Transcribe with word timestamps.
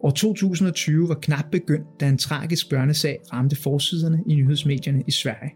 År 0.00 0.10
2020 0.10 1.08
var 1.08 1.14
knap 1.14 1.44
begyndt, 1.52 1.86
da 2.00 2.08
en 2.08 2.18
tragisk 2.18 2.70
børnesag 2.70 3.18
ramte 3.32 3.56
forsiderne 3.56 4.22
i 4.26 4.34
nyhedsmedierne 4.34 5.02
i 5.06 5.10
Sverige. 5.10 5.52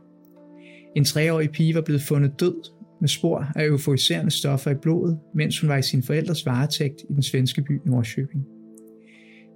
En 0.96 1.04
treårig 1.04 1.50
pige 1.50 1.74
var 1.74 1.80
blevet 1.80 2.02
fundet 2.02 2.40
død 2.40 2.70
med 3.00 3.08
spor 3.08 3.46
af 3.56 3.66
euforiserende 3.66 4.30
stoffer 4.30 4.70
i 4.70 4.74
blodet, 4.74 5.18
mens 5.34 5.60
hun 5.60 5.68
var 5.68 5.76
i 5.76 5.82
sin 5.82 6.02
forældres 6.02 6.46
varetægt 6.46 7.00
i 7.10 7.12
den 7.12 7.22
svenske 7.22 7.62
by 7.62 7.80
Norrköping. 7.86 8.44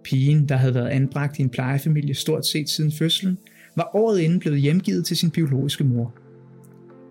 Pigen, 0.05 0.49
der 0.49 0.57
havde 0.57 0.75
været 0.75 0.89
anbragt 0.89 1.39
i 1.39 1.43
en 1.43 1.51
plejefamilie 1.51 2.15
stort 2.15 2.47
set 2.47 2.69
siden 2.69 2.93
fødslen, 2.93 3.39
var 3.77 3.91
året 3.95 4.21
inden 4.21 4.39
blevet 4.39 4.61
hjemgivet 4.61 5.07
til 5.07 5.17
sin 5.17 5.31
biologiske 5.31 5.85
mor. 5.85 6.15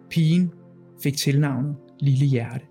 Pigen 0.09 0.52
fik 1.03 1.17
tilnavnet 1.17 1.76
Lille 1.99 2.26
Hjerte. 2.26 2.66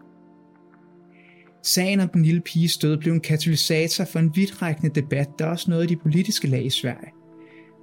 Sagen 1.64 2.00
om 2.00 2.08
den 2.08 2.22
lille 2.22 2.40
piges 2.40 2.76
død 2.76 2.96
blev 2.96 3.12
en 3.12 3.20
katalysator 3.20 4.04
for 4.04 4.18
en 4.18 4.32
vidtrækkende 4.34 5.00
debat, 5.00 5.28
der 5.38 5.46
også 5.46 5.70
nåede 5.70 5.86
de 5.86 5.96
politiske 5.96 6.48
lag 6.48 6.64
i 6.64 6.70
Sverige. 6.70 7.12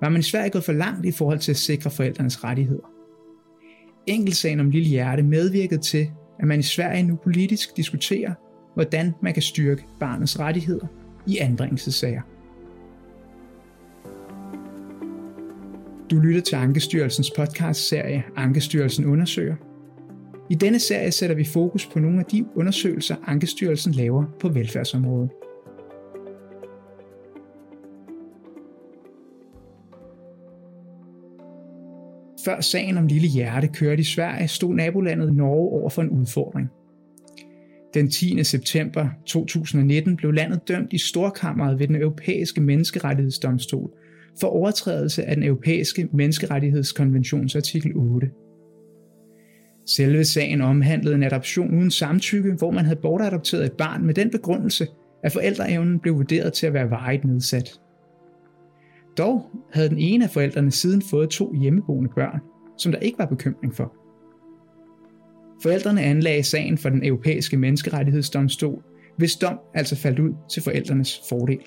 Var 0.02 0.10
man 0.10 0.20
i 0.20 0.24
Sverige 0.24 0.50
gået 0.50 0.64
for 0.64 0.74
langt 0.74 1.06
i 1.06 1.12
forhold 1.12 1.40
til 1.40 1.52
at 1.52 1.58
sikre 1.58 1.92
forældrenes 1.92 2.44
rettigheder? 2.44 2.92
Enkeltsagen 4.08 4.60
om 4.60 4.70
Lille 4.70 4.90
Hjerte 4.90 5.24
medvirkede 5.24 5.82
til, 5.82 6.08
at 6.40 6.48
man 6.48 6.60
i 6.60 6.64
Sverige 6.64 7.04
nu 7.04 7.16
politisk 7.16 7.78
diskuterer, 7.78 8.34
hvordan 8.74 9.14
man 9.22 9.34
kan 9.34 9.44
styrke 9.44 9.86
barnets 10.00 10.40
rettigheder 10.40 10.88
i 11.28 11.38
anbringelsessager. 11.38 12.22
Du 16.12 16.20
lytter 16.20 16.42
til 16.42 16.56
Ankestyrelsens 16.56 17.32
podcast-serie 17.38 18.24
Ankestyrelsen 18.36 19.06
undersøger. 19.06 19.56
I 20.52 20.56
denne 20.56 20.80
serie 20.80 21.12
sætter 21.12 21.36
vi 21.36 21.44
fokus 21.44 21.88
på 21.88 22.00
nogle 22.00 22.20
af 22.20 22.26
de 22.26 22.46
undersøgelser, 22.56 23.16
Ankestyrelsen 23.28 23.94
laver 23.94 24.26
på 24.40 24.50
velfærdsområdet. 24.50 25.30
Før 32.46 32.62
sagen 32.62 32.98
om 32.98 33.08
Lille 33.08 33.28
Hjerte 33.28 33.68
kørte 33.68 34.00
i 34.00 34.04
Sverige, 34.04 34.48
stod 34.48 34.76
nabolandet 34.76 35.34
Norge 35.34 35.70
over 35.70 35.90
for 35.90 36.02
en 36.02 36.10
udfordring. 36.10 36.68
Den 37.94 38.10
10. 38.10 38.44
september 38.44 39.10
2019 39.26 40.16
blev 40.16 40.32
landet 40.32 40.68
dømt 40.68 40.94
i 40.94 40.98
Storkammeret 40.98 41.80
ved 41.80 41.88
den 41.88 41.96
europæiske 41.96 42.62
menneskerettighedsdomstol 42.62 43.90
for 44.40 44.48
overtrædelse 44.48 45.24
af 45.24 45.36
den 45.36 45.44
europæiske 45.44 46.08
menneskerettighedskonventions 46.14 47.56
artikel 47.56 47.92
8. 47.96 48.30
Selve 49.96 50.26
sagen 50.26 50.62
omhandlede 50.62 51.16
en 51.16 51.24
adoption 51.24 51.78
uden 51.78 51.92
samtykke, 51.92 52.54
hvor 52.54 52.72
man 52.72 52.86
havde 52.86 53.00
bortadopteret 53.02 53.66
et 53.66 53.72
barn 53.72 54.06
med 54.06 54.14
den 54.14 54.32
begrundelse, 54.32 54.88
at 55.24 55.32
forældreevnen 55.32 56.00
blev 56.00 56.16
vurderet 56.16 56.54
til 56.54 56.68
at 56.68 56.74
være 56.74 56.90
varigt 56.90 57.26
nedsat. 57.26 57.80
Dog 59.18 59.46
havde 59.74 59.90
den 59.90 59.98
ene 59.98 60.24
af 60.24 60.30
forældrene 60.30 60.72
siden 60.72 61.02
fået 61.02 61.30
to 61.30 61.54
hjemmeboende 61.54 62.10
børn, 62.16 62.40
som 62.78 62.92
der 62.92 63.00
ikke 63.00 63.20
var 63.20 63.26
bekymring 63.26 63.76
for. 63.76 63.94
Forældrene 65.64 66.02
anlagde 66.02 66.44
sagen 66.44 66.78
for 66.78 66.90
den 66.90 67.06
europæiske 67.06 67.58
menneskerettighedsdomstol, 67.58 68.84
hvis 69.18 69.36
dom 69.36 69.60
altså 69.74 69.96
faldt 69.96 70.20
ud 70.20 70.32
til 70.50 70.64
forældrenes 70.64 71.22
fordel. 71.30 71.60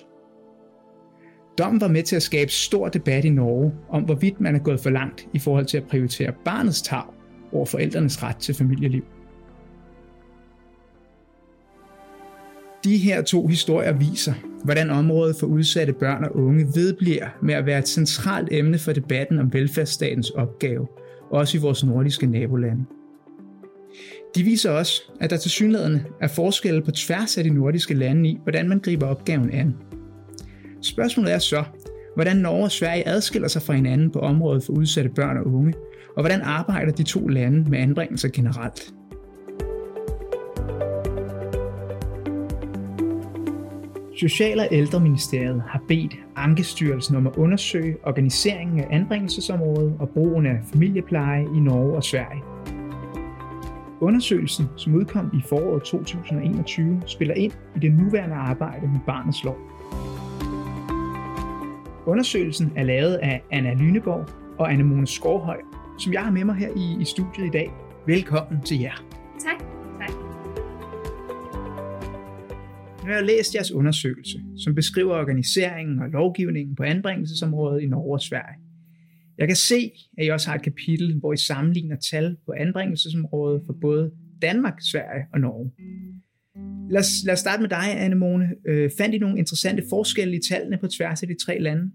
Dommen 1.57 1.81
var 1.81 1.87
med 1.87 2.03
til 2.03 2.15
at 2.15 2.23
skabe 2.23 2.51
stor 2.51 2.89
debat 2.89 3.25
i 3.25 3.29
Norge 3.29 3.73
om, 3.89 4.03
hvorvidt 4.03 4.41
man 4.41 4.55
er 4.55 4.59
gået 4.59 4.79
for 4.79 4.89
langt 4.89 5.27
i 5.33 5.39
forhold 5.39 5.65
til 5.65 5.77
at 5.77 5.87
prioritere 5.87 6.31
barnets 6.45 6.81
tag 6.81 7.14
over 7.55 7.65
forældrenes 7.65 8.23
ret 8.23 8.37
til 8.37 8.55
familieliv. 8.55 9.03
De 12.83 12.97
her 12.97 13.21
to 13.21 13.47
historier 13.47 13.93
viser, 13.93 14.33
hvordan 14.63 14.89
området 14.89 15.35
for 15.35 15.47
udsatte 15.47 15.93
børn 15.93 16.23
og 16.23 16.35
unge 16.35 16.65
vedbliver 16.75 17.27
med 17.41 17.53
at 17.53 17.65
være 17.65 17.79
et 17.79 17.87
centralt 17.87 18.47
emne 18.51 18.77
for 18.77 18.93
debatten 18.93 19.39
om 19.39 19.53
velfærdsstatens 19.53 20.29
opgave, 20.29 20.87
også 21.31 21.57
i 21.57 21.61
vores 21.61 21.83
nordiske 21.83 22.27
nabolande. 22.27 22.85
De 24.35 24.43
viser 24.43 24.71
også, 24.71 25.01
at 25.21 25.29
der 25.29 25.37
til 25.37 25.51
synligheden 25.51 26.01
er 26.21 26.27
forskelle 26.27 26.81
på 26.81 26.91
tværs 26.91 27.37
af 27.37 27.43
de 27.43 27.49
nordiske 27.49 27.93
lande 27.93 28.29
i, 28.29 28.39
hvordan 28.43 28.69
man 28.69 28.79
griber 28.79 29.07
opgaven 29.07 29.51
an. 29.51 29.75
Spørgsmålet 30.81 31.33
er 31.33 31.39
så, 31.39 31.63
hvordan 32.15 32.37
Norge 32.37 32.63
og 32.63 32.71
Sverige 32.71 33.07
adskiller 33.07 33.47
sig 33.47 33.61
fra 33.61 33.73
hinanden 33.73 34.11
på 34.11 34.19
området 34.19 34.63
for 34.63 34.73
udsatte 34.73 35.09
børn 35.09 35.37
og 35.37 35.47
unge, 35.47 35.73
og 36.15 36.21
hvordan 36.21 36.41
arbejder 36.41 36.91
de 36.91 37.03
to 37.03 37.27
lande 37.27 37.69
med 37.69 37.79
anbringelser 37.79 38.29
generelt. 38.29 38.93
Social- 44.19 44.59
og 44.59 44.67
ældreministeriet 44.71 45.63
har 45.67 45.83
bedt 45.87 46.15
Ankestyrelsen 46.35 47.15
om 47.15 47.27
at 47.27 47.35
undersøge 47.35 47.97
organiseringen 48.03 48.79
af 48.79 48.87
anbringelsesområdet 48.91 49.95
og 49.99 50.09
brugen 50.09 50.45
af 50.45 50.59
familiepleje 50.73 51.43
i 51.43 51.59
Norge 51.59 51.95
og 51.95 52.03
Sverige. 52.03 52.43
Undersøgelsen, 53.99 54.65
som 54.77 54.95
udkom 54.95 55.31
i 55.33 55.41
foråret 55.49 55.83
2021, 55.83 57.01
spiller 57.05 57.33
ind 57.35 57.53
i 57.75 57.79
det 57.79 57.91
nuværende 57.91 58.35
arbejde 58.35 58.87
med 58.87 58.99
barnets 59.05 59.43
lov. 59.43 59.57
Undersøgelsen 62.05 62.73
er 62.75 62.83
lavet 62.83 63.13
af 63.13 63.43
Anna 63.51 63.73
Lyneborg 63.73 64.25
og 64.59 64.71
Anne 64.71 64.83
Mone 64.83 65.07
Skovhøj, 65.07 65.57
som 65.99 66.13
jeg 66.13 66.23
har 66.23 66.31
med 66.31 66.43
mig 66.43 66.55
her 66.55 66.69
i, 66.69 67.01
i 67.01 67.05
studiet 67.05 67.47
i 67.47 67.49
dag. 67.49 67.71
Velkommen 68.07 68.61
til 68.61 68.79
jer. 68.79 69.05
Tak. 69.39 69.59
tak. 69.99 70.09
Nu 73.03 73.09
har 73.09 73.15
jeg 73.15 73.25
læst 73.25 73.55
jeres 73.55 73.71
undersøgelse, 73.71 74.43
som 74.63 74.75
beskriver 74.75 75.15
organiseringen 75.15 75.99
og 75.99 76.09
lovgivningen 76.09 76.75
på 76.75 76.83
anbringelsesområdet 76.83 77.81
i 77.81 77.87
Norge 77.87 78.13
og 78.13 78.21
Sverige. 78.21 78.59
Jeg 79.37 79.47
kan 79.47 79.55
se, 79.55 79.91
at 80.17 80.25
I 80.25 80.29
også 80.29 80.49
har 80.49 80.55
et 80.55 80.63
kapitel, 80.63 81.19
hvor 81.19 81.33
I 81.33 81.37
sammenligner 81.37 81.95
tal 81.95 82.37
på 82.45 82.51
anbringelsesområdet 82.57 83.61
for 83.65 83.73
både 83.81 84.11
Danmark, 84.41 84.73
Sverige 84.81 85.25
og 85.33 85.39
Norge. 85.39 85.71
Lad 86.91 86.99
os, 86.99 87.07
lad 87.25 87.33
os 87.33 87.39
starte 87.39 87.61
med 87.61 87.69
dig, 87.69 88.01
Anne 88.03 88.15
Mone. 88.15 88.49
Øh, 88.67 88.91
fandt 88.97 89.15
I 89.15 89.17
nogle 89.17 89.37
interessante 89.37 89.83
forskelle 89.89 90.35
i 90.35 90.39
tallene 90.49 90.77
på 90.77 90.87
tværs 90.87 91.21
af 91.21 91.27
de 91.27 91.35
tre 91.45 91.59
lande? 91.59 91.91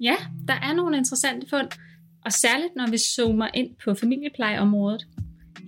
Ja, 0.00 0.16
der 0.48 0.54
er 0.54 0.74
nogle 0.74 0.96
interessante 0.96 1.46
fund, 1.50 1.68
og 2.24 2.32
særligt 2.32 2.76
når 2.76 2.90
vi 2.90 2.98
zoomer 2.98 3.48
ind 3.54 3.70
på 3.84 3.94
familieplejeområdet. 3.94 5.06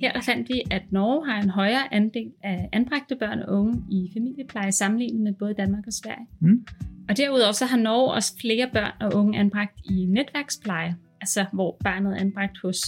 Her 0.00 0.12
der 0.12 0.20
fandt 0.20 0.48
vi, 0.48 0.62
at 0.70 0.82
Norge 0.90 1.26
har 1.26 1.42
en 1.42 1.50
højere 1.50 1.94
andel 1.94 2.32
af 2.42 2.68
anbragte 2.72 3.16
børn 3.16 3.38
og 3.38 3.58
unge 3.58 3.82
i 3.90 4.10
familiepleje 4.14 4.72
sammenlignet 4.72 5.20
med 5.20 5.32
både 5.32 5.54
Danmark 5.54 5.86
og 5.86 5.92
Sverige. 5.92 6.26
Mm. 6.40 6.66
Og 7.08 7.16
derudover 7.16 7.52
så 7.52 7.66
har 7.66 7.76
Norge 7.76 8.12
også 8.12 8.38
flere 8.40 8.70
børn 8.72 8.92
og 9.00 9.14
unge 9.14 9.38
anbragt 9.38 9.80
i 9.84 10.06
netværkspleje, 10.06 10.96
altså 11.20 11.44
hvor 11.52 11.76
barnet 11.84 12.12
er 12.12 12.20
anbragt 12.20 12.58
hos 12.62 12.80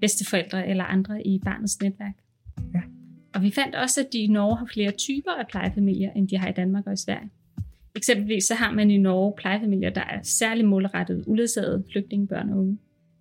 bedsteforældre 0.00 0.68
eller 0.68 0.84
andre 0.84 1.26
i 1.26 1.38
barnets 1.44 1.82
netværk. 1.82 2.14
Ja. 2.74 2.80
Og 3.34 3.42
vi 3.42 3.50
fandt 3.50 3.74
også, 3.74 4.00
at 4.00 4.06
de 4.12 4.18
i 4.18 4.26
Norge 4.26 4.56
har 4.56 4.66
flere 4.72 4.90
typer 4.90 5.30
af 5.30 5.46
plejefamilier, 5.46 6.12
end 6.12 6.28
de 6.28 6.38
har 6.38 6.48
i 6.48 6.52
Danmark 6.52 6.86
og 6.86 6.92
i 6.92 6.96
Sverige. 6.96 7.30
Eksempelvis 7.96 8.44
så 8.44 8.54
har 8.54 8.72
man 8.72 8.90
i 8.90 8.98
Norge 8.98 9.34
plejefamilier, 9.36 9.90
der 9.90 10.04
er 10.04 10.22
særlig 10.22 10.64
målrettet 10.64 11.24
uledsagede 11.26 11.84
flygtningebørn 11.92 12.50
og 12.50 12.58
unge. 12.58 12.78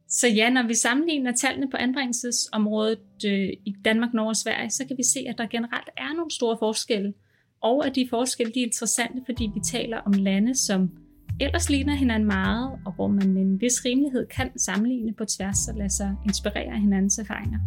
Så 0.09 0.27
ja, 0.27 0.49
når 0.49 0.67
vi 0.67 0.73
sammenligner 0.73 1.31
tallene 1.31 1.69
på 1.71 1.77
anbringelsesområdet 1.77 2.99
øh, 3.25 3.49
i 3.65 3.75
Danmark, 3.85 4.13
Norge 4.13 4.29
og 4.29 4.35
Sverige, 4.35 4.69
så 4.69 4.83
kan 4.87 4.97
vi 4.97 5.03
se, 5.03 5.19
at 5.29 5.35
der 5.37 5.47
generelt 5.47 5.89
er 5.97 6.15
nogle 6.15 6.31
store 6.31 6.57
forskelle. 6.59 7.13
Og 7.61 7.85
at 7.85 7.95
de 7.95 8.07
forskelle 8.09 8.53
de 8.53 8.59
er 8.59 8.65
interessante, 8.65 9.21
fordi 9.25 9.51
vi 9.53 9.59
taler 9.59 9.97
om 9.97 10.11
lande, 10.11 10.55
som 10.55 10.89
ellers 11.39 11.69
ligner 11.69 11.95
hinanden 11.95 12.27
meget, 12.27 12.71
og 12.85 12.91
hvor 12.95 13.07
man 13.07 13.33
med 13.33 13.41
en 13.41 13.61
vis 13.61 13.85
rimelighed 13.85 14.27
kan 14.27 14.59
sammenligne 14.59 15.13
på 15.13 15.25
tværs 15.25 15.67
og 15.67 15.77
lade 15.77 15.89
sig 15.89 16.15
inspirere 16.25 16.73
af 16.73 16.79
hinandens 16.79 17.17
erfaringer. 17.17 17.59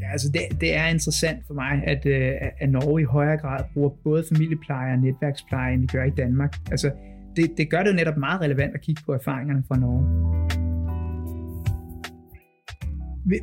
Ja, 0.00 0.12
altså 0.12 0.28
det, 0.32 0.60
det 0.60 0.76
er 0.76 0.86
interessant 0.86 1.46
for 1.46 1.54
mig, 1.54 1.82
at, 1.86 2.06
øh, 2.06 2.32
at 2.60 2.70
Norge 2.70 3.00
i 3.00 3.04
højere 3.04 3.36
grad 3.36 3.64
bruger 3.74 3.90
både 4.04 4.24
familiepleje 4.32 4.92
og 4.92 4.98
netværkspleje, 4.98 5.74
end 5.74 5.80
vi 5.80 5.86
gør 5.86 6.04
i 6.04 6.10
Danmark. 6.10 6.56
Altså, 6.70 6.90
det, 7.36 7.50
det 7.56 7.70
gør 7.70 7.82
det 7.82 7.90
jo 7.90 7.96
netop 7.96 8.16
meget 8.16 8.40
relevant 8.40 8.74
at 8.74 8.80
kigge 8.80 9.02
på 9.06 9.12
erfaringerne 9.12 9.64
fra 9.68 9.76
Norge. 9.76 10.57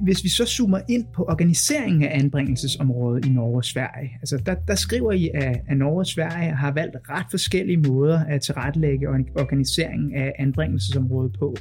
Hvis 0.02 0.24
vi 0.24 0.30
så 0.30 0.46
zoomer 0.46 0.80
ind 0.90 1.06
på 1.14 1.24
organiseringen 1.24 2.04
af 2.04 2.20
anbringelsesområdet 2.20 3.26
i 3.26 3.30
Norge 3.30 3.58
og 3.58 3.66
Sverige, 3.66 4.12
altså 4.22 4.38
der, 4.46 4.56
der 4.68 4.76
skriver 4.76 5.12
I, 5.12 5.30
at, 5.34 5.78
Norge 5.78 6.00
og 6.00 6.08
Sverige 6.08 6.52
har 6.52 6.72
valgt 6.72 6.96
ret 7.10 7.26
forskellige 7.32 7.78
måder 7.78 8.20
at 8.26 8.42
tilrettelægge 8.42 9.08
organiseringen 9.10 10.16
af 10.16 10.34
anbringelsesområdet 10.40 11.36
på. 11.40 11.56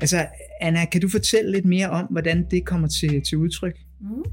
Altså, 0.00 0.26
Anna, 0.60 0.84
kan 0.84 1.00
du 1.00 1.08
fortælle 1.08 1.52
lidt 1.52 1.64
mere 1.64 1.90
om, 1.90 2.06
hvordan 2.10 2.46
det 2.50 2.64
kommer 2.64 2.88
til, 2.88 3.22
til 3.22 3.38
udtryk? 3.38 3.78
Mm. 4.00 4.24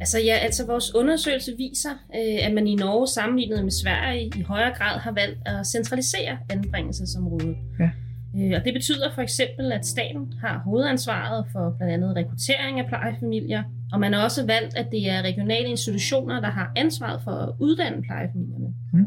Altså 0.00 0.18
ja, 0.18 0.34
altså 0.34 0.66
vores 0.66 0.94
undersøgelse 0.94 1.52
viser, 1.56 1.90
øh, 1.90 2.46
at 2.46 2.54
man 2.54 2.66
i 2.66 2.74
Norge 2.74 3.08
sammenlignet 3.08 3.64
med 3.64 3.72
Sverige 3.72 4.30
i 4.36 4.42
højere 4.42 4.74
grad 4.78 5.00
har 5.00 5.12
valgt 5.12 5.38
at 5.46 5.66
centralisere 5.66 6.38
anbringelsesområdet. 6.50 7.56
Ja. 7.80 7.90
Øh, 8.40 8.52
og 8.56 8.64
det 8.64 8.74
betyder 8.74 9.14
for 9.14 9.22
eksempel, 9.22 9.72
at 9.72 9.86
staten 9.86 10.32
har 10.40 10.58
hovedansvaret 10.58 11.46
for 11.52 11.74
blandt 11.78 11.94
andet 11.94 12.16
rekruttering 12.16 12.80
af 12.80 12.86
plejefamilier, 12.86 13.62
og 13.92 14.00
man 14.00 14.12
har 14.12 14.24
også 14.24 14.46
valgt, 14.46 14.76
at 14.76 14.86
det 14.92 15.10
er 15.10 15.22
regionale 15.22 15.68
institutioner, 15.68 16.40
der 16.40 16.50
har 16.50 16.72
ansvaret 16.76 17.20
for 17.24 17.30
at 17.30 17.54
uddanne 17.58 18.02
plejefamilierne. 18.02 18.74
Mm. 18.92 19.06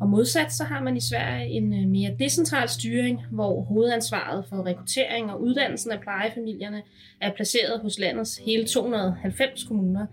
Og 0.00 0.08
modsat 0.08 0.52
så 0.52 0.64
har 0.64 0.82
man 0.82 0.96
i 0.96 1.00
Sverige 1.00 1.46
en 1.46 1.72
øh, 1.72 1.88
mere 1.88 2.14
decentral 2.18 2.68
styring, 2.68 3.20
hvor 3.30 3.62
hovedansvaret 3.62 4.44
for 4.48 4.66
rekruttering 4.66 5.30
og 5.30 5.42
uddannelsen 5.42 5.92
af 5.92 6.00
plejefamilierne 6.00 6.82
er 7.20 7.32
placeret 7.36 7.80
hos 7.80 7.98
landets 7.98 8.40
hele 8.46 8.64
290 8.66 9.64
kommuner. 9.64 10.06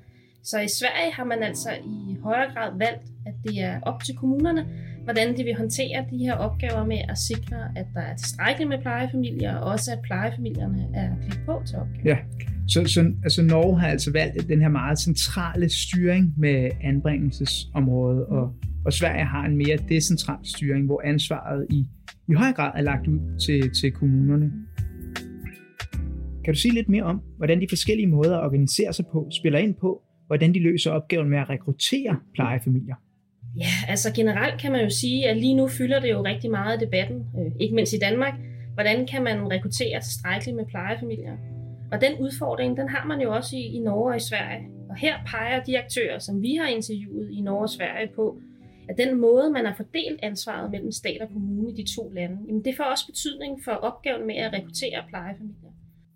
Så 0.44 0.60
i 0.60 0.68
Sverige 0.68 1.12
har 1.14 1.24
man 1.24 1.44
altså 1.44 1.70
i 1.86 2.18
højere 2.24 2.54
grad 2.54 2.72
valgt, 2.78 3.04
at 3.26 3.34
det 3.44 3.62
er 3.62 3.80
op 3.82 4.04
til 4.04 4.16
kommunerne, 4.16 4.66
hvordan 5.06 5.38
de 5.38 5.44
vil 5.44 5.56
håndtere 5.56 6.06
de 6.12 6.18
her 6.18 6.34
opgaver 6.34 6.86
med 6.86 7.00
at 7.10 7.18
sikre, 7.18 7.58
at 7.76 7.86
der 7.94 8.02
er 8.02 8.16
tilstrækkeligt 8.16 8.70
med 8.70 8.78
plejefamilier, 8.82 9.56
og 9.56 9.72
også 9.72 9.92
at 9.92 10.00
plejefamilierne 10.04 10.88
er 10.94 11.10
klædt 11.22 11.46
på 11.46 11.62
til 11.68 11.76
opgaven. 11.78 12.06
Ja, 12.06 12.18
så, 12.68 12.86
så 12.86 13.14
altså 13.24 13.42
Norge 13.44 13.80
har 13.80 13.88
altså 13.88 14.12
valgt 14.12 14.48
den 14.48 14.62
her 14.62 14.70
meget 14.70 15.00
centrale 15.00 15.70
styring 15.70 16.34
med 16.38 16.70
anbringelsesområdet, 16.84 18.26
og, 18.26 18.54
og 18.86 18.94
Sverige 18.94 19.26
har 19.26 19.46
en 19.46 19.58
mere 19.58 19.78
decentral 19.90 20.40
styring, 20.44 20.86
hvor 20.86 21.02
ansvaret 21.06 21.68
i, 21.70 21.86
i 22.30 22.34
høj 22.34 22.52
grad 22.52 22.72
er 22.76 22.82
lagt 22.82 23.08
ud 23.08 23.40
til, 23.46 23.72
til 23.82 23.92
kommunerne. 23.92 24.52
Kan 26.46 26.54
du 26.54 26.60
sige 26.60 26.74
lidt 26.74 26.90
mere 26.90 27.04
om, 27.04 27.22
hvordan 27.38 27.62
de 27.62 27.66
forskellige 27.70 28.08
måder 28.08 28.38
at 28.38 28.46
organisere 28.46 28.94
sig 28.94 29.06
på 29.12 29.30
spiller 29.40 29.60
ind 29.60 29.76
på, 29.82 30.02
hvordan 30.28 30.54
de 30.54 30.60
løser 30.64 30.92
opgaven 30.92 31.30
med 31.30 31.38
at 31.38 31.50
rekruttere 31.50 32.20
plejefamilier? 32.36 32.96
Ja, 33.58 33.74
altså 33.88 34.14
generelt 34.14 34.62
kan 34.62 34.72
man 34.72 34.84
jo 34.84 34.90
sige, 34.90 35.30
at 35.30 35.38
lige 35.38 35.56
nu 35.56 35.68
fylder 35.68 36.00
det 36.00 36.12
jo 36.12 36.24
rigtig 36.24 36.52
meget 36.52 36.82
i 36.82 36.86
debatten, 36.86 37.26
øh, 37.40 37.52
ikke 37.60 37.76
mindst 37.76 37.94
i 37.94 38.00
Danmark. 38.00 38.34
Hvordan 38.74 39.08
kan 39.08 39.24
man 39.24 39.52
rekruttere 39.52 40.02
tilstrækkeligt 40.02 40.58
med 40.58 40.66
plejefamilier? 40.66 41.38
Og 41.92 42.02
den 42.02 42.14
udfordring, 42.20 42.78
den 42.78 42.90
har 42.90 43.06
man 43.08 43.22
jo 43.22 43.36
også 43.36 43.56
i, 43.56 43.62
i 43.62 43.80
Norge 43.80 44.12
og 44.12 44.18
i 44.18 44.20
Sverige. 44.20 44.68
Og 44.90 44.96
her 44.96 45.16
peger 45.26 45.64
de 45.64 45.80
aktører, 45.80 46.20
som 46.20 46.42
vi 46.42 46.56
har 46.56 46.68
interviewet 46.68 47.30
i 47.32 47.42
Norge 47.42 47.62
og 47.62 47.70
Sverige 47.70 48.10
på, 48.16 48.38
at 48.90 48.98
den 48.98 49.22
måde, 49.22 49.52
man 49.52 49.66
har 49.66 49.74
fordelt 49.78 50.20
ansvaret 50.24 50.72
mellem 50.72 50.92
stat 50.92 51.22
og 51.22 51.28
kommune 51.28 51.72
i 51.72 51.76
de 51.76 51.96
to 51.96 52.10
lande, 52.10 52.38
jamen 52.48 52.66
det 52.66 52.78
får 52.78 52.84
også 52.84 53.06
betydning 53.06 53.64
for 53.64 53.72
opgaven 53.72 54.28
med 54.28 54.36
at 54.36 54.54
rekruttere 54.54 55.04
plejefamilier. 55.10 55.65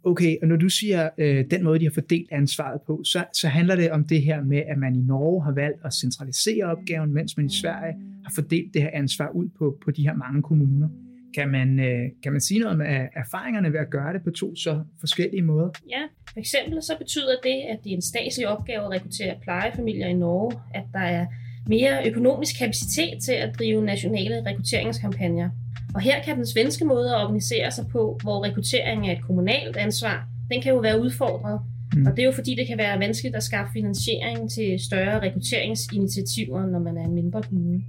Okay, 0.04 0.38
og 0.42 0.48
når 0.48 0.56
du 0.56 0.70
siger 0.70 1.10
øh, 1.18 1.46
den 1.52 1.64
måde, 1.64 1.80
de 1.80 1.86
har 1.86 1.92
fordelt 1.94 2.32
ansvaret 2.32 2.82
på, 2.88 3.02
så, 3.04 3.26
så 3.34 3.48
handler 3.48 3.76
det 3.76 3.92
om 3.92 4.04
det 4.04 4.22
her 4.22 4.44
med, 4.44 4.62
at 4.68 4.78
man 4.78 4.96
i 4.96 5.02
Norge 5.02 5.44
har 5.44 5.52
valgt 5.52 5.80
at 5.86 5.94
centralisere 5.94 6.66
opgaven, 6.66 7.14
mens 7.14 7.38
man 7.38 7.46
i 7.46 7.50
Sverige 7.62 7.94
har 8.26 8.32
fordelt 8.36 8.74
det 8.74 8.82
her 8.82 8.90
ansvar 8.94 9.30
ud 9.30 9.50
på, 9.58 9.78
på 9.84 9.92
de 9.92 10.04
her 10.04 10.16
mange 10.16 10.42
kommuner. 10.42 10.90
Kan 11.36 11.50
man, 11.50 11.80
øh, 11.80 12.10
kan 12.24 12.32
man 12.32 12.42
sige 12.42 12.60
noget 12.60 12.76
om 12.76 12.82
øh, 12.82 13.08
erfaringerne 13.16 13.74
ved 13.74 13.80
at 13.80 13.90
gøre 13.90 14.14
det 14.14 14.24
på 14.24 14.32
to 14.32 14.56
så 14.56 14.84
forskellige 15.00 15.42
måder? 15.42 15.70
Ja, 15.90 16.02
for 16.34 16.40
eksempel 16.40 16.84
så 16.84 16.98
betyder 16.98 17.36
det, 17.44 17.58
at 17.72 17.80
det 17.84 17.92
er 17.92 17.96
en 17.96 18.02
statslig 18.02 18.48
opgave 18.48 18.84
at 18.86 18.92
rekruttere 18.92 19.36
plejefamilier 19.42 20.08
i 20.08 20.14
Norge, 20.14 20.52
at 20.74 20.84
der 20.94 21.00
er 21.00 21.26
mere 21.68 22.08
økonomisk 22.10 22.60
kapacitet 22.60 23.24
til 23.26 23.34
at 23.34 23.56
drive 23.60 23.86
nationale 23.86 24.46
rekrutteringskampagner. 24.46 25.50
Og 25.96 26.02
her 26.02 26.24
kan 26.24 26.36
den 26.36 26.46
svenske 26.46 26.86
måde 26.86 27.16
at 27.16 27.22
organisere 27.22 27.72
sig 27.72 27.88
på, 27.88 28.20
hvor 28.22 28.44
rekruttering 28.44 29.08
er 29.08 29.12
et 29.12 29.22
kommunalt 29.22 29.78
ansvar, 29.78 30.28
den 30.52 30.62
kan 30.62 30.74
jo 30.74 30.80
være 30.80 31.02
udfordret. 31.02 31.62
Mm. 31.96 32.06
Og 32.06 32.12
det 32.12 32.20
er 32.20 32.26
jo 32.26 32.32
fordi, 32.32 32.56
det 32.56 32.68
kan 32.68 32.78
være 32.78 33.00
vanskeligt 33.00 33.36
at 33.36 33.44
skaffe 33.44 33.72
finansiering 33.74 34.52
til 34.52 34.80
større 34.80 35.22
rekrutteringsinitiativer, 35.22 36.66
når 36.66 36.80
man 36.80 36.98
er 36.98 37.04
en 37.04 37.14
mindre 37.14 37.44
kommune. 37.44 37.84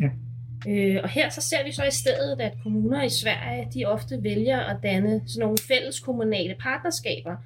Ja. 0.00 0.08
Øh, 0.68 1.00
og 1.02 1.08
her 1.08 1.30
så 1.30 1.40
ser 1.40 1.64
vi 1.64 1.72
så 1.72 1.84
i 1.84 1.90
stedet, 1.90 2.40
at 2.40 2.52
kommuner 2.62 3.02
i 3.02 3.08
Sverige, 3.08 3.68
de 3.74 3.84
ofte 3.84 4.22
vælger 4.22 4.60
at 4.60 4.76
danne 4.82 5.22
sådan 5.26 5.40
nogle 5.40 5.58
fælles 5.68 6.00
kommunale 6.00 6.54
partnerskaber, 6.60 7.36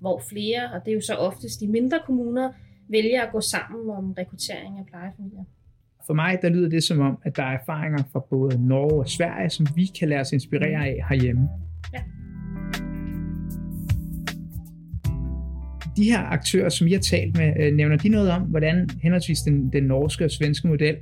hvor 0.00 0.22
flere, 0.30 0.70
og 0.74 0.80
det 0.84 0.90
er 0.90 0.94
jo 0.94 1.00
så 1.00 1.14
oftest 1.14 1.60
de 1.60 1.68
mindre 1.68 1.98
kommuner, 2.06 2.52
vælger 2.88 3.22
at 3.22 3.32
gå 3.32 3.40
sammen 3.40 3.90
om 3.90 4.12
rekruttering 4.12 4.78
af 4.78 4.86
plejefamilier. 4.86 5.44
For 6.06 6.14
mig 6.14 6.38
der 6.42 6.48
lyder 6.48 6.68
det 6.68 6.84
som 6.84 7.00
om, 7.00 7.18
at 7.24 7.36
der 7.36 7.42
er 7.42 7.58
erfaringer 7.58 8.02
fra 8.12 8.24
både 8.30 8.66
Norge 8.68 9.00
og 9.00 9.08
Sverige, 9.08 9.50
som 9.50 9.66
vi 9.76 9.86
kan 9.98 10.08
lade 10.08 10.20
os 10.20 10.32
inspirere 10.32 10.86
af 10.86 11.04
herhjemme. 11.08 11.48
Ja. 11.94 12.00
De 15.96 16.04
her 16.04 16.22
aktører, 16.22 16.68
som 16.68 16.86
I 16.86 16.92
har 16.92 17.00
talt 17.00 17.38
med, 17.38 17.52
øh, 17.60 17.74
nævner 17.74 17.96
de 17.96 18.08
noget 18.08 18.30
om, 18.30 18.42
hvordan 18.42 18.90
henholdsvis 19.02 19.38
den, 19.38 19.72
den 19.72 19.84
norske 19.84 20.24
og 20.24 20.30
svenske 20.30 20.68
model 20.68 20.96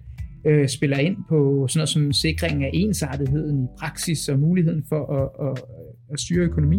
øh, 0.46 0.68
spiller 0.68 0.98
ind 0.98 1.16
på 1.28 1.66
sådan 1.68 1.78
noget 1.78 1.88
som 1.88 2.12
sikring 2.12 2.64
af 2.64 2.70
ensartetheden 2.74 3.64
i 3.64 3.66
praksis 3.78 4.28
og 4.28 4.38
muligheden 4.38 4.84
for 4.88 5.02
at, 5.20 5.48
at, 5.48 5.64
at 6.12 6.20
styre 6.20 6.44
økonomi? 6.44 6.78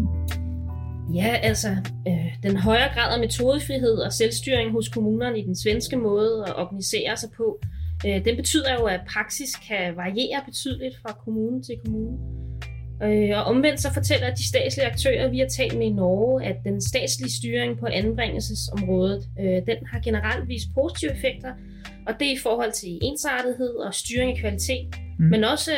Ja, 1.13 1.36
altså 1.44 1.69
øh, 2.07 2.44
den 2.44 2.57
højere 2.57 2.89
grad 2.94 3.13
af 3.13 3.19
metodefrihed 3.19 3.98
og 3.98 4.13
selvstyring 4.13 4.72
hos 4.72 4.89
kommunerne 4.89 5.39
i 5.39 5.45
den 5.45 5.56
svenske 5.56 5.95
måde 5.98 6.44
at 6.48 6.56
organisere 6.56 7.18
sig 7.18 7.30
på, 7.38 7.60
øh, 7.63 7.75
den 8.06 8.36
betyder 8.36 8.74
jo, 8.80 8.86
at 8.86 9.00
praksis 9.13 9.56
kan 9.68 9.96
variere 9.96 10.42
betydeligt 10.46 10.96
fra 11.02 11.13
kommune 11.13 11.63
til 11.63 11.75
kommune. 11.86 12.18
Øh, 13.04 13.38
og 13.38 13.44
omvendt 13.44 13.81
så 13.81 13.94
fortæller 13.94 14.36
de 14.36 14.48
statslige 14.48 14.86
aktører, 14.86 15.30
vi 15.30 15.40
har 15.40 15.48
talt 15.48 15.78
med 15.78 15.88
i 15.88 15.94
Norge, 15.94 16.46
at 16.46 16.56
den 16.63 16.81
statslige 16.81 17.31
styring 17.31 17.80
på 17.80 17.86
anbringelsesområdet, 17.86 19.30
øh, 19.40 19.46
den 19.46 19.78
har 19.92 20.00
generelt 20.00 20.48
vist 20.48 20.68
positive 20.74 21.12
effekter, 21.12 21.54
og 22.07 22.13
det 22.19 22.28
er 22.28 22.34
i 22.34 22.40
forhold 22.44 22.72
til 22.72 23.00
ensartethed 23.02 23.75
og 23.75 23.94
styring 23.94 24.31
af 24.31 24.38
kvalitet, 24.38 24.96
mm. 25.19 25.25
men 25.25 25.44
også 25.44 25.72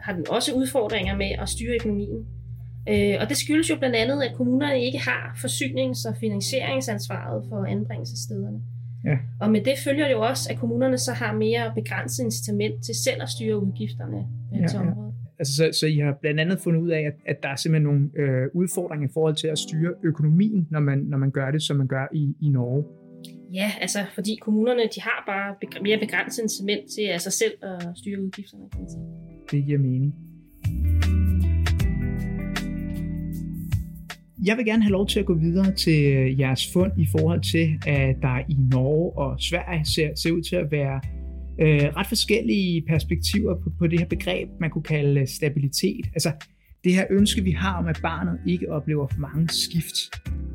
har 0.00 0.12
den 0.12 0.28
også 0.30 0.52
udfordringer 0.52 1.16
med 1.16 1.30
at 1.42 1.48
styre 1.48 1.74
økonomien. 1.74 2.26
Øh, 2.88 3.16
og 3.20 3.28
det 3.28 3.36
skyldes 3.36 3.70
jo 3.70 3.76
blandt 3.76 3.96
andet, 3.96 4.22
at 4.22 4.34
kommunerne 4.36 4.84
ikke 4.84 4.98
har 4.98 5.38
forsynings- 5.44 6.08
og 6.08 6.16
finansieringsansvaret 6.20 7.44
for 7.48 7.64
anbringelsesstederne. 7.64 8.60
Ja. 9.04 9.18
Og 9.40 9.50
med 9.50 9.64
det 9.64 9.74
følger 9.84 10.10
jo 10.10 10.20
også, 10.20 10.48
at 10.52 10.58
kommunerne 10.58 10.98
så 10.98 11.12
har 11.12 11.32
mere 11.32 11.72
begrænset 11.74 12.24
incitament 12.24 12.84
til 12.84 12.94
selv 12.94 13.22
at 13.22 13.28
styre 13.28 13.58
udgifterne 13.58 14.26
øh, 14.54 14.60
ja, 14.60 14.66
til 14.66 14.78
området. 14.78 15.14
Ja. 15.14 15.28
Altså, 15.38 15.54
så, 15.54 15.78
så 15.80 15.86
I 15.86 15.98
har 15.98 16.18
blandt 16.20 16.40
andet 16.40 16.58
fundet 16.60 16.80
ud 16.80 16.90
af, 16.90 17.00
at, 17.00 17.14
at 17.26 17.42
der 17.42 17.48
er 17.48 17.56
simpelthen 17.56 17.86
nogle 17.92 18.10
øh, 18.16 18.48
udfordringer 18.54 19.08
i 19.08 19.10
forhold 19.14 19.34
til 19.34 19.48
at 19.48 19.58
styre 19.58 19.92
økonomien, 20.02 20.68
når 20.70 20.80
man, 20.80 20.98
når 20.98 21.18
man 21.18 21.30
gør 21.30 21.50
det, 21.50 21.62
som 21.62 21.76
man 21.76 21.86
gør 21.86 22.06
i, 22.12 22.34
i 22.40 22.48
Norge. 22.48 22.84
Ja, 23.52 23.72
altså 23.80 23.98
fordi 24.14 24.38
kommunerne 24.40 24.82
de 24.94 25.00
har 25.00 25.24
bare 25.26 25.80
mere 25.82 25.98
begrænset 25.98 26.42
incitament 26.42 26.90
til 26.90 27.02
altså 27.02 27.30
selv 27.30 27.52
at 27.62 27.82
styre 27.96 28.22
udgifterne. 28.22 28.64
Kan 28.72 28.80
man 28.80 28.90
sige. 28.90 29.04
Det 29.50 29.64
giver 29.66 29.78
mening. 29.78 30.14
Jeg 34.42 34.56
vil 34.56 34.64
gerne 34.64 34.82
have 34.82 34.92
lov 34.92 35.08
til 35.08 35.20
at 35.20 35.26
gå 35.26 35.34
videre 35.34 35.74
til 35.74 36.36
jeres 36.38 36.72
fund 36.72 36.92
i 36.98 37.06
forhold 37.06 37.40
til, 37.40 37.78
at 37.86 38.16
der 38.22 38.38
i 38.48 38.56
Norge 38.70 39.12
og 39.18 39.40
Sverige 39.40 39.84
ser, 39.84 40.10
ser 40.14 40.32
ud 40.32 40.42
til 40.42 40.56
at 40.56 40.70
være 40.70 41.00
øh, 41.60 41.96
ret 41.96 42.06
forskellige 42.06 42.82
perspektiver 42.88 43.54
på, 43.54 43.70
på 43.78 43.86
det 43.86 43.98
her 43.98 44.06
begreb, 44.06 44.48
man 44.60 44.70
kunne 44.70 44.82
kalde 44.82 45.26
stabilitet. 45.26 46.06
Altså 46.14 46.32
det 46.84 46.94
her 46.94 47.06
ønske, 47.10 47.42
vi 47.42 47.50
har 47.50 47.78
om, 47.78 47.86
at 47.86 47.98
barnet 48.02 48.38
ikke 48.46 48.72
oplever 48.72 49.06
for 49.06 49.20
mange 49.20 49.48
skift. 49.48 49.94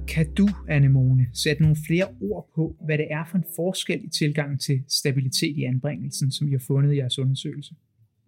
Kan 0.08 0.34
du, 0.34 0.48
Anemone, 0.70 1.28
sætte 1.34 1.62
nogle 1.62 1.78
flere 1.88 2.06
ord 2.22 2.50
på, 2.56 2.76
hvad 2.86 2.98
det 2.98 3.08
er 3.12 3.24
for 3.32 3.38
en 3.38 3.46
forskel 3.56 4.00
i 4.04 4.10
tilgang 4.10 4.62
til 4.62 4.84
stabilitet 4.88 5.58
i 5.58 5.64
anbringelsen, 5.64 6.32
som 6.32 6.48
I 6.48 6.52
har 6.52 6.64
fundet 6.68 6.94
i 6.94 6.98
jeres 6.98 7.20
undersøgelse? 7.20 7.74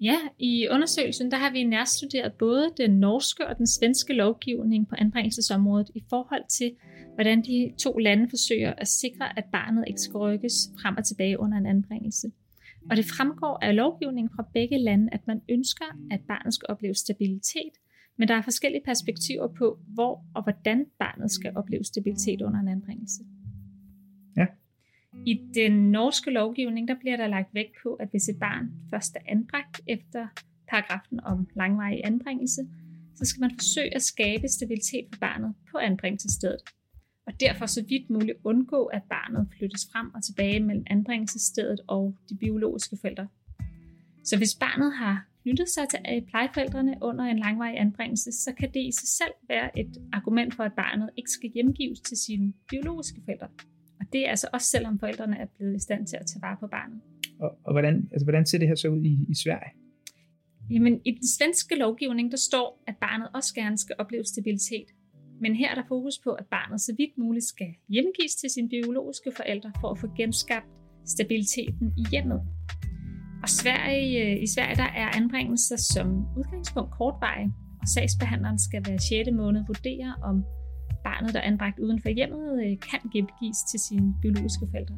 Ja, 0.02 0.18
i 0.40 0.68
undersøgelsen 0.68 1.32
der 1.32 1.38
har 1.38 1.52
vi 1.52 1.64
nærstuderet 1.64 2.34
både 2.34 2.74
den 2.78 2.92
norske 2.92 3.48
og 3.48 3.58
den 3.58 3.68
svenske 3.68 4.14
lovgivning 4.14 4.88
på 4.90 4.96
anbringelsesområdet 4.98 5.90
i 5.96 6.04
forhold 6.10 6.44
til, 6.50 6.72
hvordan 7.14 7.42
de 7.42 7.74
to 7.78 7.98
lande 7.98 8.30
forsøger 8.30 8.74
at 8.78 8.88
sikre, 8.88 9.38
at 9.38 9.46
barnet 9.52 9.84
ikke 9.88 10.02
skal 10.02 10.18
rykkes 10.18 10.54
frem 10.82 10.98
og 10.98 11.06
tilbage 11.06 11.40
under 11.40 11.58
en 11.58 11.66
anbringelse. 11.66 12.32
Og 12.90 12.98
det 12.98 13.06
fremgår 13.06 13.58
af 13.62 13.76
lovgivningen 13.76 14.32
fra 14.36 14.46
begge 14.54 14.78
lande, 14.78 15.10
at 15.12 15.28
man 15.28 15.42
ønsker, 15.50 15.86
at 16.12 16.20
barnet 16.28 16.54
skal 16.54 16.66
opleve 16.70 16.94
stabilitet, 16.94 17.74
men 18.18 18.28
der 18.28 18.34
er 18.34 18.42
forskellige 18.42 18.84
perspektiver 18.86 19.48
på, 19.48 19.80
hvor 19.88 20.26
og 20.36 20.44
hvordan 20.44 20.86
barnet 21.00 21.32
skal 21.32 21.52
opleve 21.56 21.84
stabilitet 21.84 22.42
under 22.42 22.60
en 22.60 22.68
anbringelse. 22.68 23.24
I 25.26 25.42
den 25.54 25.92
norske 25.92 26.32
lovgivning, 26.32 26.88
der 26.88 26.96
bliver 27.00 27.18
der 27.18 27.28
lagt 27.28 27.54
vægt 27.54 27.76
på, 27.84 27.94
at 27.94 28.08
hvis 28.12 28.30
et 28.30 28.40
barn 28.40 28.72
først 28.90 29.16
er 29.16 29.20
anbragt 29.28 29.82
efter 29.88 30.28
paragrafen 30.70 31.20
om 31.20 31.48
langvarig 31.56 32.02
anbringelse, 32.04 32.62
så 33.16 33.26
skal 33.26 33.42
man 33.42 33.52
forsøge 33.52 33.96
at 33.96 34.02
skabe 34.02 34.48
stabilitet 34.48 35.06
for 35.14 35.20
barnet 35.20 35.54
på 35.72 35.78
anbringelsesstedet. 35.78 36.62
Og 37.28 37.40
derfor 37.40 37.66
så 37.66 37.86
vidt 37.90 38.10
muligt 38.10 38.38
undgå, 38.44 38.86
at 38.86 39.04
barnet 39.10 39.48
flyttes 39.58 39.88
frem 39.92 40.14
og 40.16 40.24
tilbage 40.24 40.60
mellem 40.60 40.86
anbringelsesstedet 40.90 41.80
og 41.88 42.16
de 42.30 42.38
biologiske 42.38 42.98
forældre. 43.02 43.28
Så 44.24 44.38
hvis 44.38 44.56
barnet 44.56 44.94
har 44.94 45.28
knyttet 45.44 45.70
sig 45.70 45.90
til 45.90 46.00
øh, 46.14 46.22
plejeforældrene 46.22 46.96
under 47.02 47.26
en 47.26 47.40
langvarig 47.40 47.80
anbringelse, 47.80 48.32
så 48.32 48.54
kan 48.60 48.74
det 48.74 48.80
i 48.80 48.92
sig 48.92 49.08
selv 49.08 49.34
være 49.48 49.80
et 49.80 49.98
argument 50.14 50.54
for, 50.54 50.64
at 50.64 50.74
barnet 50.74 51.10
ikke 51.18 51.32
skal 51.32 51.50
hjemgives 51.54 52.00
til 52.00 52.18
sine 52.18 52.54
biologiske 52.70 53.22
forældre. 53.26 53.48
Og 54.02 54.08
det 54.14 54.26
er 54.26 54.30
altså 54.30 54.48
også 54.54 54.68
selvom 54.68 55.00
forældrene 55.00 55.38
er 55.38 55.46
blevet 55.58 55.76
i 55.76 55.80
stand 55.80 56.08
til 56.08 56.18
at 56.22 56.26
tage 56.26 56.42
vare 56.42 56.58
på 56.60 56.68
barnet. 56.68 57.00
Og, 57.40 57.50
og 57.64 57.72
hvordan, 57.74 58.10
altså, 58.12 58.26
hvordan 58.26 58.46
ser 58.46 58.58
det 58.58 58.68
her 58.68 58.76
så 58.76 58.88
ud 58.88 59.04
i, 59.04 59.26
i 59.30 59.36
Sverige? 59.44 59.72
Jamen, 60.70 61.02
i 61.06 61.12
den 61.12 61.28
svenske 61.38 61.76
lovgivning, 61.76 62.32
der 62.32 62.38
står, 62.38 62.84
at 62.88 62.96
barnet 63.02 63.28
også 63.34 63.54
gerne 63.56 63.78
skal 63.78 63.96
opleve 64.00 64.24
stabilitet. 64.24 64.88
Men 65.42 65.56
her 65.56 65.70
er 65.72 65.76
der 65.76 65.84
fokus 65.88 66.20
på, 66.24 66.32
at 66.32 66.46
barnet 66.46 66.82
så 66.82 66.96
vidt 66.98 67.18
muligt 67.18 67.46
skal 67.46 67.68
hjemgives 67.90 68.36
til 68.42 68.50
sine 68.50 68.70
biologiske 68.70 69.32
forældre 69.36 69.72
for 69.82 69.90
at 69.92 70.00
få 70.00 70.08
genskabt 70.18 70.66
stabiliteten 71.06 71.94
i 71.98 72.04
hjemmet. 72.12 72.42
Og 73.44 73.50
Sverige, 73.50 74.10
øh, 74.26 74.44
i 74.44 74.48
Sverige 74.48 74.76
der 74.76 74.90
er 75.04 75.08
anbringelser 75.20 75.78
som 75.94 76.08
udgangspunkt 76.38 76.92
kortvarige, 76.92 77.52
og 77.82 77.88
sagsbehandleren 77.88 78.60
skal 78.60 78.82
hver 78.86 78.98
6. 78.98 79.30
måned 79.42 79.62
vurdere, 79.68 80.16
om 80.24 80.36
barnet, 81.04 81.34
der 81.34 81.40
er 81.40 81.48
anbragt 81.52 81.80
uden 81.80 82.02
for 82.02 82.10
hjemmet, 82.10 82.46
øh, 82.64 82.74
kan 82.90 83.02
gengives 83.14 83.60
til 83.72 83.80
sine 83.88 84.08
biologiske 84.22 84.66
forældre. 84.72 84.98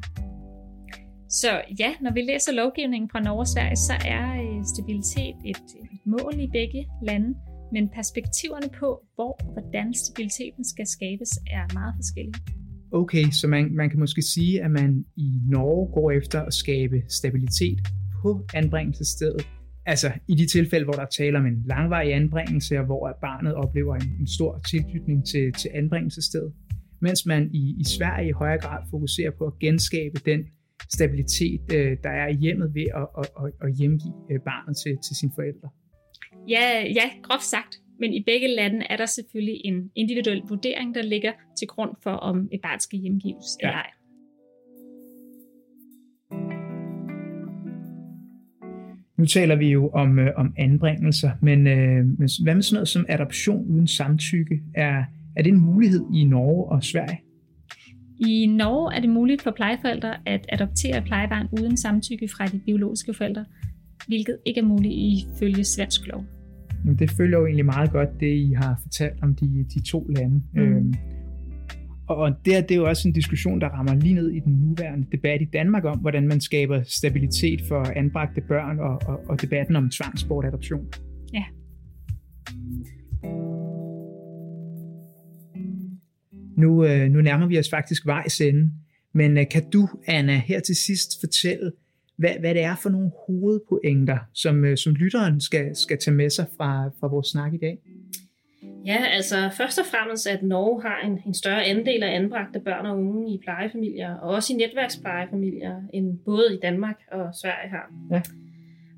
Så 1.28 1.50
ja, 1.78 1.90
når 2.00 2.12
vi 2.12 2.20
læser 2.20 2.52
lovgivningen 2.52 3.10
fra 3.12 3.20
Norge 3.20 3.44
og 3.46 3.48
Sverige, 3.54 3.76
så 3.76 3.94
er 4.16 4.26
øh, 4.44 4.64
stabilitet 4.74 5.36
et, 5.50 5.62
et 5.92 6.00
mål 6.14 6.34
i 6.46 6.48
begge 6.58 6.80
lande, 7.08 7.30
men 7.72 7.88
perspektiverne 7.88 8.68
på, 8.80 8.88
hvor 9.14 9.32
og 9.44 9.52
hvordan 9.52 9.94
stabiliteten 9.94 10.64
skal 10.72 10.86
skabes, 10.86 11.30
er 11.56 11.64
meget 11.78 11.94
forskellige. 12.00 12.40
Okay, 12.92 13.24
så 13.30 13.48
man, 13.48 13.74
man 13.74 13.90
kan 13.90 13.98
måske 13.98 14.22
sige, 14.22 14.62
at 14.64 14.70
man 14.70 15.04
i 15.16 15.28
Norge 15.48 15.92
går 15.92 16.10
efter 16.10 16.42
at 16.42 16.54
skabe 16.54 16.96
stabilitet 17.08 17.78
på 18.22 18.46
anbringelsesstedet. 18.54 19.46
Altså 19.86 20.12
i 20.28 20.34
de 20.34 20.46
tilfælde, 20.46 20.84
hvor 20.84 20.94
der 20.94 21.06
taler 21.06 21.38
om 21.38 21.46
en 21.46 21.62
langvarig 21.66 22.14
anbringelse, 22.14 22.78
og 22.78 22.84
hvor 22.84 23.18
barnet 23.20 23.54
oplever 23.54 23.94
en, 23.94 24.16
en 24.20 24.26
stor 24.26 24.60
tilknytning 24.70 25.26
til, 25.26 25.52
til 25.52 25.70
anbringelsesstedet. 25.74 26.52
Mens 27.00 27.26
man 27.26 27.50
i, 27.54 27.76
i 27.80 27.84
Sverige 27.84 28.28
i 28.28 28.32
højere 28.32 28.58
grad 28.58 28.82
fokuserer 28.90 29.30
på 29.38 29.44
at 29.44 29.52
genskabe 29.60 30.20
den 30.26 30.40
stabilitet, 30.92 31.60
øh, 31.74 31.96
der 32.04 32.10
er 32.10 32.28
i 32.28 32.34
hjemmet 32.34 32.74
ved 32.74 32.86
at, 32.94 33.06
at, 33.18 33.28
at, 33.44 33.68
at 33.68 33.76
hjemgive 33.78 34.14
øh, 34.30 34.40
barnet 34.40 34.76
til, 34.76 34.92
til 35.06 35.16
sine 35.16 35.32
forældre. 35.34 35.68
Ja, 36.48 36.66
ja, 36.98 37.06
groft 37.22 37.44
sagt. 37.44 37.80
Men 38.00 38.12
i 38.12 38.22
begge 38.26 38.48
lande 38.48 38.86
er 38.90 38.96
der 38.96 39.06
selvfølgelig 39.06 39.60
en 39.64 39.90
individuel 39.94 40.42
vurdering, 40.48 40.94
der 40.94 41.02
ligger 41.02 41.32
til 41.58 41.68
grund 41.68 41.90
for, 42.02 42.10
om 42.10 42.48
et 42.52 42.60
barn 42.62 42.80
skal 42.80 42.98
hjemgives 42.98 43.50
ja. 43.62 43.66
eller 43.66 43.78
ej. 43.78 43.90
Nu 49.18 49.26
taler 49.26 49.56
vi 49.56 49.68
jo 49.68 49.88
om, 49.88 50.18
øh, 50.18 50.30
om 50.36 50.54
anbringelser, 50.56 51.30
men 51.40 51.66
øh, 51.66 52.06
hvad 52.42 52.54
med 52.54 52.62
sådan 52.62 52.76
noget 52.76 52.88
som 52.88 53.06
adoption 53.08 53.66
uden 53.66 53.86
samtykke? 53.86 54.62
Er, 54.74 55.04
er 55.36 55.42
det 55.42 55.52
en 55.52 55.60
mulighed 55.60 56.04
i 56.14 56.24
Norge 56.24 56.64
og 56.64 56.84
Sverige? 56.84 57.20
I 58.26 58.46
Norge 58.46 58.94
er 58.94 59.00
det 59.00 59.10
muligt 59.10 59.42
for 59.42 59.50
plejeforældre 59.50 60.14
at 60.26 60.46
adoptere 60.48 60.98
et 60.98 61.04
plejebarn 61.04 61.48
uden 61.52 61.76
samtykke 61.76 62.28
fra 62.28 62.46
de 62.46 62.60
biologiske 62.66 63.14
forældre, 63.14 63.44
hvilket 64.06 64.38
ikke 64.46 64.60
er 64.60 64.64
muligt 64.64 64.94
ifølge 64.94 65.64
svensk 65.64 66.06
lov. 66.06 66.24
Jamen, 66.84 66.98
det 66.98 67.10
følger 67.10 67.38
jo 67.38 67.46
egentlig 67.46 67.66
meget 67.66 67.90
godt 67.90 68.20
det, 68.20 68.36
I 68.36 68.52
har 68.52 68.78
fortalt 68.82 69.22
om 69.22 69.34
de, 69.34 69.64
de 69.74 69.82
to 69.82 70.06
lande. 70.16 70.42
Mm. 70.54 70.60
Øhm, 70.60 70.94
og 72.08 72.30
det, 72.44 72.68
det 72.68 72.70
er 72.70 72.76
jo 72.76 72.88
også 72.88 73.08
en 73.08 73.14
diskussion, 73.14 73.60
der 73.60 73.68
rammer 73.68 73.94
lige 73.94 74.14
ned 74.14 74.30
i 74.30 74.40
den 74.40 74.52
nuværende 74.52 75.06
debat 75.12 75.42
i 75.42 75.44
Danmark 75.44 75.84
om, 75.84 75.98
hvordan 75.98 76.28
man 76.28 76.40
skaber 76.40 76.82
stabilitet 76.82 77.60
for 77.68 77.92
anbragte 77.96 78.40
børn 78.40 78.78
og, 78.78 79.00
og, 79.06 79.20
og 79.28 79.42
debatten 79.42 79.76
om 79.76 79.90
tvangsbortadoption. 79.90 80.86
Ja. 81.34 81.44
Nu, 86.56 86.84
øh, 86.84 87.10
nu 87.10 87.20
nærmer 87.20 87.46
vi 87.46 87.58
os 87.58 87.70
faktisk 87.70 88.06
vejs 88.06 88.40
ende, 88.40 88.70
men 89.12 89.38
øh, 89.38 89.44
kan 89.50 89.70
du, 89.72 89.88
Anna, 90.06 90.42
her 90.46 90.60
til 90.60 90.76
sidst 90.76 91.20
fortælle, 91.20 91.72
hvad, 92.16 92.30
hvad 92.40 92.54
det 92.54 92.62
er 92.62 92.76
for 92.82 92.90
nogle 92.90 93.10
hovedpointer, 93.26 94.18
som, 94.32 94.64
øh, 94.64 94.76
som 94.76 94.94
lytteren 94.94 95.40
skal, 95.40 95.76
skal 95.76 95.98
tage 95.98 96.14
med 96.14 96.30
sig 96.30 96.46
fra, 96.56 96.88
fra 97.00 97.08
vores 97.08 97.26
snak 97.26 97.54
i 97.54 97.58
dag? 97.58 97.78
Ja, 98.86 99.04
altså 99.10 99.50
først 99.56 99.78
og 99.78 99.86
fremmest, 99.86 100.26
at 100.26 100.42
Norge 100.42 100.82
har 100.82 101.00
en, 101.00 101.22
en 101.26 101.34
større 101.34 101.64
andel 101.64 102.02
af 102.02 102.14
anbragte 102.16 102.60
børn 102.60 102.86
og 102.86 102.98
unge 102.98 103.34
i 103.34 103.38
plejefamilier, 103.44 104.14
og 104.14 104.34
også 104.34 104.52
i 104.52 104.56
netværksplejefamilier, 104.56 105.82
end 105.92 106.18
både 106.24 106.54
i 106.54 106.58
Danmark 106.62 107.00
og 107.12 107.34
Sverige 107.34 107.70
har. 107.70 107.92
Ja. 108.10 108.22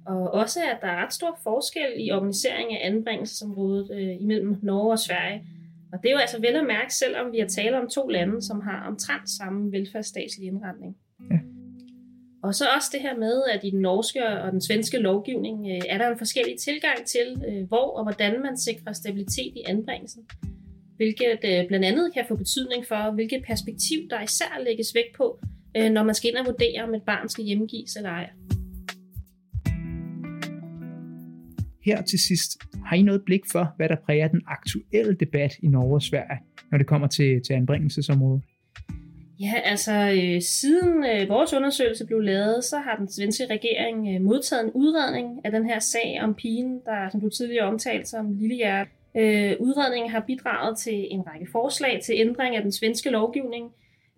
Og 0.06 0.30
også, 0.30 0.60
at 0.72 0.78
der 0.80 0.88
er 0.88 1.04
ret 1.04 1.12
stor 1.12 1.38
forskel 1.42 1.92
i 1.96 2.10
organisering 2.10 2.72
af 2.72 2.86
anbringelsesområdet 2.86 3.90
øh, 3.94 4.22
imellem 4.22 4.56
Norge 4.62 4.90
og 4.90 4.98
Sverige. 4.98 5.46
Og 5.92 5.98
det 6.02 6.08
er 6.08 6.12
jo 6.12 6.18
altså 6.18 6.40
vel 6.40 6.56
at 6.56 6.66
mærke, 6.66 6.94
selvom 6.94 7.32
vi 7.32 7.38
har 7.38 7.46
tale 7.46 7.80
om 7.80 7.88
to 7.88 8.08
lande, 8.08 8.42
som 8.42 8.60
har 8.60 8.86
omtrent 8.88 9.30
samme 9.30 9.72
velfærdsstatslige 9.72 10.46
indretning. 10.46 10.96
Ja. 11.30 11.38
Og 12.46 12.54
så 12.54 12.64
også 12.76 12.88
det 12.92 13.00
her 13.00 13.16
med, 13.16 13.42
at 13.54 13.60
i 13.64 13.70
den 13.70 13.80
norske 13.80 14.26
og 14.26 14.52
den 14.52 14.60
svenske 14.60 14.98
lovgivning 14.98 15.56
øh, 15.70 15.80
er 15.88 15.98
der 15.98 16.08
en 16.08 16.18
forskellig 16.18 16.58
tilgang 16.58 17.06
til, 17.06 17.42
øh, 17.48 17.68
hvor 17.68 17.98
og 17.98 18.02
hvordan 18.04 18.42
man 18.42 18.56
sikrer 18.56 18.92
stabilitet 18.92 19.52
i 19.56 19.62
anbringelsen. 19.66 20.22
Hvilket 20.96 21.40
øh, 21.44 21.68
blandt 21.68 21.84
andet 21.84 22.14
kan 22.14 22.24
få 22.28 22.36
betydning 22.36 22.86
for, 22.86 23.14
hvilket 23.14 23.42
perspektiv 23.46 23.98
der 24.10 24.22
især 24.22 24.62
lægges 24.64 24.94
vægt 24.94 25.16
på, 25.16 25.40
øh, 25.76 25.90
når 25.90 26.02
man 26.02 26.14
skal 26.14 26.30
ind 26.30 26.36
og 26.36 26.46
vurdere, 26.46 26.82
om 26.82 26.94
et 26.94 27.02
barn 27.02 27.28
skal 27.28 27.44
hjemgives 27.44 27.96
eller 27.96 28.10
ej. 28.10 28.30
Her 31.84 32.02
til 32.02 32.18
sidst, 32.18 32.50
har 32.86 32.96
I 32.96 33.02
noget 33.02 33.22
blik 33.26 33.42
for, 33.52 33.74
hvad 33.76 33.88
der 33.88 33.96
præger 34.04 34.28
den 34.28 34.42
aktuelle 34.46 35.14
debat 35.20 35.52
i 35.62 35.66
Norge 35.66 35.94
og 35.94 36.02
Sverige, 36.02 36.40
når 36.70 36.78
det 36.78 36.86
kommer 36.86 37.06
til, 37.06 37.40
til 37.46 37.52
anbringelsesområdet? 37.52 38.42
Ja, 39.40 39.52
altså 39.64 39.92
øh, 39.92 40.42
siden 40.42 41.04
øh, 41.04 41.28
vores 41.28 41.52
undersøgelse 41.52 42.06
blev 42.06 42.20
lavet, 42.20 42.64
så 42.64 42.78
har 42.78 42.96
den 42.96 43.12
svenske 43.12 43.46
regering 43.50 44.14
øh, 44.14 44.20
modtaget 44.20 44.64
en 44.64 44.70
udredning 44.74 45.40
af 45.44 45.50
den 45.50 45.66
her 45.66 45.78
sag 45.78 46.18
om 46.22 46.34
pigen, 46.34 46.80
der 46.86 47.08
som 47.10 47.20
du 47.20 47.28
tidligere 47.28 47.66
omtalte 47.66 48.08
som 48.08 48.32
Lillehjert. 48.32 48.88
Øh, 49.16 49.56
udredningen 49.60 50.10
har 50.10 50.24
bidraget 50.26 50.78
til 50.78 51.06
en 51.10 51.26
række 51.26 51.46
forslag 51.52 52.00
til 52.04 52.14
ændring 52.18 52.56
af 52.56 52.62
den 52.62 52.72
svenske 52.72 53.10
lovgivning, 53.10 53.70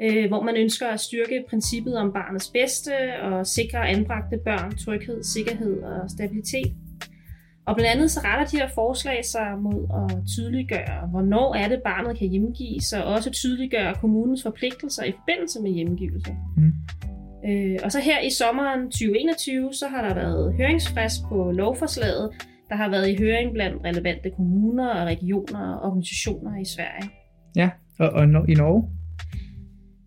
øh, 0.03 0.29
hvor 0.29 0.43
man 0.43 0.57
ønsker 0.57 0.87
at 0.87 1.01
styrke 1.01 1.45
princippet 1.49 1.97
om 1.97 2.13
barnets 2.13 2.49
bedste 2.49 2.93
og 3.23 3.47
sikre 3.47 3.89
anbragte 3.89 4.39
børn 4.45 4.77
tryghed, 4.77 5.23
sikkerhed 5.23 5.83
og 5.83 6.11
stabilitet. 6.11 6.73
Og 7.69 7.77
blandt 7.77 7.91
andet 7.95 8.11
så 8.11 8.21
retter 8.25 8.47
de 8.47 8.57
her 8.57 8.69
forslag 8.75 9.25
sig 9.25 9.59
mod 9.59 9.81
at 10.01 10.17
tydeliggøre, 10.35 11.09
hvornår 11.11 11.55
er 11.55 11.69
det 11.69 11.81
barnet 11.85 12.19
kan 12.19 12.29
hjemgives, 12.29 12.93
og 12.93 13.05
også 13.05 13.31
tydeliggøre 13.31 13.95
kommunens 13.95 14.43
forpligtelser 14.43 15.05
i 15.05 15.13
forbindelse 15.13 15.63
med 15.63 15.71
hjemgivelse. 15.71 16.37
Mm. 16.57 16.73
Øh, 17.49 17.79
og 17.85 17.93
så 17.93 18.01
her 18.01 18.21
i 18.21 18.31
sommeren 18.31 18.81
2021, 18.81 19.75
så 19.75 19.87
har 19.89 20.03
der 20.09 20.15
været 20.15 20.55
høringsfrist 20.57 21.23
på 21.29 21.51
lovforslaget, 21.51 22.31
der 22.69 22.77
har 22.77 22.89
været 22.91 23.09
i 23.11 23.17
høring 23.19 23.53
blandt 23.53 23.85
relevante 23.85 24.31
kommuner 24.31 24.89
og 24.89 25.07
regioner 25.07 25.75
og 25.75 25.87
organisationer 25.89 26.61
i 26.61 26.65
Sverige. 26.65 27.11
Ja, 27.57 27.71
og, 27.99 28.09
og 28.11 28.25
i 28.25 28.55
Norge? 28.55 28.98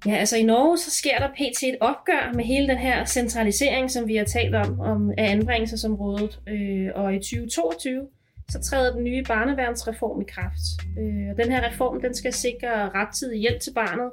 Ja, 0.06 0.16
altså 0.16 0.38
i 0.38 0.44
Norge 0.44 0.78
så 0.78 0.92
sker 0.92 1.18
der 1.18 1.28
pt. 1.28 1.64
et 1.64 1.78
opgør 1.80 2.34
med 2.34 2.44
hele 2.44 2.68
den 2.68 2.78
her 2.78 3.06
centralisering, 3.06 3.92
som 3.92 4.08
vi 4.08 4.16
har 4.16 4.26
talt 4.26 4.56
om, 4.56 4.80
om 4.80 5.12
af 5.18 5.32
anbringelsesområdet. 5.32 6.40
Øh, 6.48 6.90
og 6.96 7.16
i 7.16 7.18
2022 7.18 8.08
så 8.50 8.62
træder 8.62 8.94
den 8.94 9.04
nye 9.04 9.24
barneværnsreform 9.24 10.22
i 10.22 10.26
kraft. 10.28 10.62
Øh, 11.00 11.30
og 11.32 11.44
den 11.44 11.52
her 11.52 11.70
reform 11.72 12.02
den 12.02 12.14
skal 12.14 12.34
sikre 12.34 12.90
rettidig 12.90 13.40
hjælp 13.40 13.60
til 13.62 13.74
barnet 13.74 14.12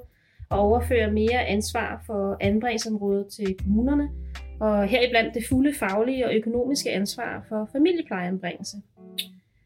og 0.50 0.59
overføre 0.59 1.11
mere 1.11 1.47
ansvar 1.47 2.02
for 2.07 2.37
anbringelsesområdet 2.40 3.26
til 3.26 3.57
kommunerne, 3.62 4.09
og 4.61 4.87
heriblandt 4.87 5.35
det 5.35 5.45
fulde 5.49 5.75
faglige 5.75 6.26
og 6.26 6.35
økonomiske 6.35 6.90
ansvar 6.90 7.45
for 7.49 7.68
familieplejeanbringelse. 7.73 8.76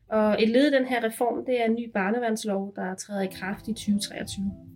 Og 0.09 0.43
et 0.43 0.49
led 0.49 0.73
i 0.73 0.77
den 0.77 0.87
her 0.87 1.05
reform, 1.05 1.45
det 1.45 1.61
er 1.61 1.65
en 1.65 1.75
ny 1.75 1.91
barneværnslov, 1.91 2.73
der 2.77 2.95
træder 2.95 3.23
i 3.23 3.29
kraft 3.41 3.69
i 3.69 3.73
2023. 3.73 4.72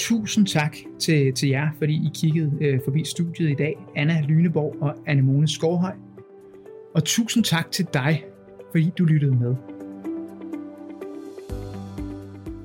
Tusind 0.00 0.46
tak 0.46 0.76
til, 0.98 1.32
til 1.32 1.48
jer, 1.48 1.68
fordi 1.78 1.94
I 1.94 2.10
kiggede 2.14 2.52
øh, 2.60 2.80
forbi 2.84 3.04
studiet 3.04 3.50
i 3.50 3.54
dag. 3.54 3.76
Anna 3.96 4.20
Lyneborg 4.28 4.76
og 4.80 4.94
Anemone 5.06 5.48
Skovhøj. 5.48 5.92
Og 6.94 7.04
tusind 7.04 7.44
tak 7.44 7.70
til 7.70 7.86
dig, 7.94 8.24
fordi 8.70 8.92
du 8.98 9.04
lyttede 9.04 9.34
med. 9.34 9.54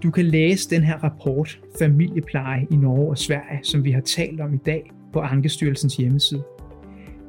Du 0.04 0.12
kan 0.12 0.26
læse 0.26 0.70
den 0.70 0.84
her 0.84 1.04
rapport 1.04 1.60
Familiepleje 1.80 2.68
i 2.72 2.76
Norge 2.76 3.10
og 3.10 3.18
Sverige, 3.18 3.60
som 3.64 3.84
vi 3.84 3.92
har 3.92 4.02
talt 4.02 4.42
om 4.42 4.54
i 4.54 4.60
dag 4.66 4.92
på 5.14 5.20
Ankestyrelsens 5.20 5.96
hjemmeside. 5.96 6.44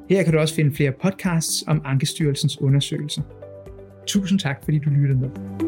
Her 0.09 0.23
kan 0.23 0.33
du 0.33 0.39
også 0.39 0.55
finde 0.55 0.75
flere 0.75 0.91
podcasts 1.01 1.63
om 1.67 1.81
Ankestyrelsens 1.85 2.61
undersøgelser. 2.61 3.21
Tusind 4.07 4.39
tak, 4.39 4.63
fordi 4.63 4.79
du 4.79 4.89
lyttede 4.89 5.19
med. 5.19 5.66